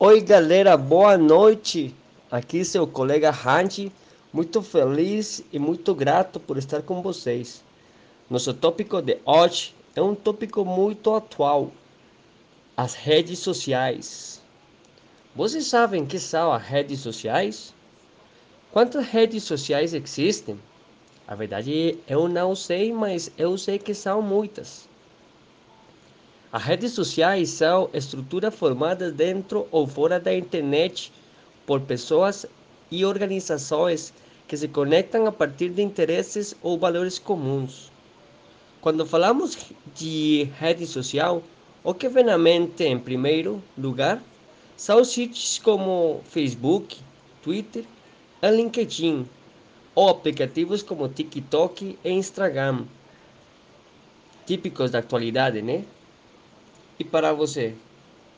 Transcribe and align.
Oi 0.00 0.20
galera, 0.20 0.76
boa 0.76 1.18
noite. 1.18 1.92
Aqui 2.30 2.64
seu 2.64 2.86
colega 2.86 3.32
Randy, 3.32 3.90
muito 4.32 4.62
feliz 4.62 5.42
e 5.52 5.58
muito 5.58 5.92
grato 5.92 6.38
por 6.38 6.56
estar 6.56 6.82
com 6.82 7.02
vocês. 7.02 7.64
Nosso 8.30 8.54
tópico 8.54 9.02
de 9.02 9.18
hoje 9.24 9.74
é 9.96 10.00
um 10.00 10.14
tópico 10.14 10.64
muito 10.64 11.12
atual: 11.12 11.72
as 12.76 12.94
redes 12.94 13.40
sociais. 13.40 14.40
Vocês 15.34 15.66
sabem 15.66 16.06
que 16.06 16.20
são 16.20 16.52
as 16.52 16.62
redes 16.62 17.00
sociais? 17.00 17.74
Quantas 18.70 19.04
redes 19.04 19.42
sociais 19.42 19.94
existem? 19.94 20.60
A 21.26 21.34
verdade 21.34 21.98
eu 22.06 22.28
não 22.28 22.54
sei, 22.54 22.92
mas 22.92 23.32
eu 23.36 23.58
sei 23.58 23.80
que 23.80 23.94
são 23.94 24.22
muitas. 24.22 24.88
As 26.50 26.62
redes 26.62 26.92
sociais 26.92 27.50
são 27.50 27.90
estruturas 27.92 28.54
formadas 28.54 29.12
dentro 29.12 29.68
ou 29.70 29.86
fora 29.86 30.18
da 30.18 30.34
internet 30.34 31.12
por 31.66 31.82
pessoas 31.82 32.46
e 32.90 33.04
organizações 33.04 34.14
que 34.46 34.56
se 34.56 34.66
conectam 34.66 35.26
a 35.26 35.32
partir 35.32 35.68
de 35.68 35.82
interesses 35.82 36.56
ou 36.62 36.78
valores 36.78 37.18
comuns. 37.18 37.92
Quando 38.80 39.04
falamos 39.04 39.58
de 39.94 40.44
rede 40.58 40.86
social, 40.86 41.42
o 41.84 41.92
que 41.92 42.08
vem 42.08 42.30
à 42.30 42.38
mente 42.38 42.82
em 42.82 42.98
primeiro 42.98 43.62
lugar 43.76 44.22
são 44.74 45.04
sítios 45.04 45.58
como 45.58 46.22
Facebook, 46.30 46.96
Twitter 47.42 47.84
e 48.40 48.50
LinkedIn, 48.50 49.28
ou 49.94 50.08
aplicativos 50.08 50.82
como 50.82 51.10
TikTok 51.10 51.98
e 52.02 52.10
Instagram, 52.10 52.86
típicos 54.46 54.90
da 54.90 55.00
atualidade, 55.00 55.60
né? 55.60 55.84
E 56.98 57.04
para 57.04 57.32
você, 57.32 57.74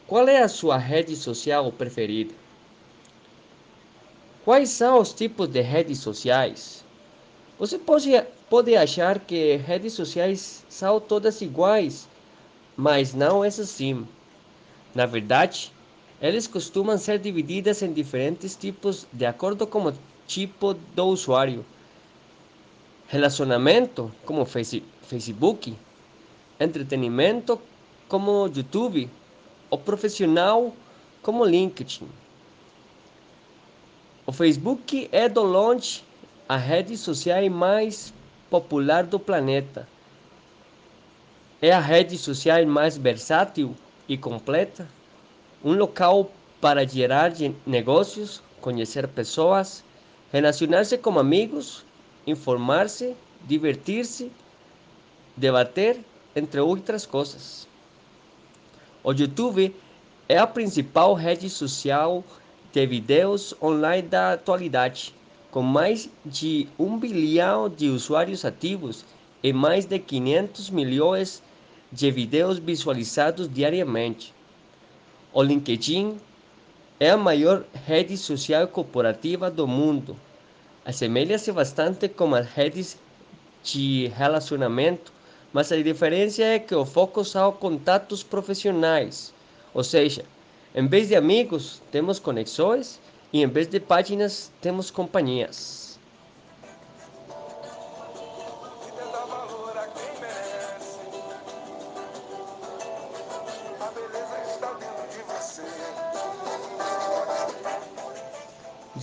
qual 0.07 0.29
é 0.29 0.43
a 0.43 0.49
sua 0.49 0.77
rede 0.77 1.17
social 1.17 1.73
preferida? 1.73 2.35
Quais 4.45 4.69
são 4.69 5.01
os 5.01 5.13
tipos 5.13 5.49
de 5.49 5.63
redes 5.63 5.99
sociais? 5.99 6.85
Você 7.59 7.79
pode, 7.79 8.11
pode 8.51 8.77
achar 8.77 9.19
que 9.19 9.57
redes 9.57 9.95
sociais 9.95 10.65
são 10.69 11.01
todas 11.01 11.41
iguais, 11.41 12.09
mas 12.77 13.15
não 13.15 13.43
é 13.43 13.49
assim. 13.49 14.07
Na 14.95 15.07
verdade, 15.07 15.73
elas 16.21 16.47
costumam 16.47 16.99
ser 16.99 17.19
divididas 17.19 17.81
em 17.83 17.93
diferentes 17.93 18.57
tipos 18.57 19.07
de 19.13 19.25
acordo 19.25 19.67
com 19.67 19.87
o 19.87 19.95
tipo 20.27 20.75
do 20.75 21.05
usuário. 21.07 21.65
Relacionamento, 23.09 24.13
como 24.25 24.45
Facebook, 24.45 25.75
entretenimento, 26.59 27.61
como 28.11 28.49
YouTube, 28.49 29.09
o 29.71 29.79
profissional 29.79 30.75
como 31.23 31.45
LinkedIn. 31.45 32.09
O 34.27 34.33
Facebook 34.33 35.09
é 35.13 35.29
do 35.29 35.43
longe 35.43 36.03
a 36.49 36.57
rede 36.57 36.97
social 36.97 37.49
mais 37.49 38.13
popular 38.51 39.05
do 39.05 39.21
planeta. 39.21 39.89
É 41.63 41.71
a 41.71 41.79
rede 41.79 42.19
social 42.19 42.67
mais 42.67 42.97
versátil 42.97 43.77
e 44.09 44.19
completa, 44.19 44.89
um 45.65 45.75
local 45.75 46.33
para 46.61 46.85
gerar 46.85 47.33
negócios, 47.65 48.43
conhecer 48.61 49.07
pessoas, 49.07 49.85
relacionar-se 50.33 50.99
com 50.99 51.17
amigos, 51.17 51.87
informar-se, 52.27 53.15
divertir-se, 53.47 54.33
debater, 55.37 56.01
entre 56.35 56.59
outras 56.61 57.07
coisas. 57.07 57.70
O 59.03 59.13
YouTube 59.13 59.75
é 60.29 60.37
a 60.37 60.47
principal 60.47 61.15
rede 61.15 61.49
social 61.49 62.23
de 62.71 62.87
vídeos 62.87 63.55
online 63.63 64.07
da 64.07 64.35
atualidade, 64.35 65.15
com 65.51 65.63
mais 65.63 66.11
de 66.25 66.69
um 66.79 66.99
bilhão 66.99 67.67
de 67.67 67.89
usuários 67.89 68.45
ativos 68.45 69.07
e 69.43 69.55
mais 69.55 69.87
de 69.87 69.99
500 69.99 70.69
milhões 70.69 71.43
de 71.91 72.11
vídeos 72.11 72.59
visualizados 72.59 73.49
diariamente. 73.49 74.35
O 75.33 75.43
LinkedIn 75.43 76.19
é 77.01 77.09
a 77.09 77.17
maior 77.17 77.65
rede 77.87 78.19
social 78.19 78.69
corporativa 78.69 79.51
do 79.51 79.67
mundo. 79.67 80.15
Assemelha-se 80.85 81.51
bastante 81.53 82.07
com 82.07 82.35
as 82.35 82.47
redes 82.47 82.99
de 83.65 84.09
relacionamento 84.09 85.11
mas 85.53 85.73
a 85.73 85.83
diferença 85.83 86.43
é 86.43 86.59
que 86.59 86.75
o 86.75 86.87
foco 86.87 87.25
são 87.25 87.53
contatos 87.53 88.23
profissionais, 88.23 89.33
ou 89.75 89.83
seja, 89.83 90.25
em 90.75 90.87
vez 90.87 91.09
de 91.09 91.17
amigos, 91.17 91.83
temos 91.91 92.19
conexões 92.19 93.01
e 93.33 93.43
em 93.43 93.47
vez 93.47 93.67
de 93.67 93.81
páginas, 93.81 94.53
temos 94.61 94.91
companhias. 94.91 95.99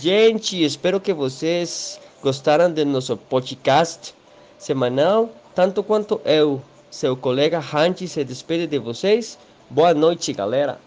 Gente, 0.00 0.62
espero 0.62 1.00
que 1.00 1.12
vocês 1.12 2.00
gostaram 2.22 2.72
do 2.72 2.86
nosso 2.86 3.16
podcast 3.16 4.14
semanal 4.56 5.28
tanto 5.58 5.82
quanto 5.82 6.20
eu, 6.24 6.62
seu 6.88 7.16
colega 7.16 7.58
Randy, 7.58 8.06
se 8.06 8.22
despede 8.22 8.68
de 8.68 8.78
vocês. 8.78 9.36
Boa 9.68 9.92
noite, 9.92 10.32
galera. 10.32 10.78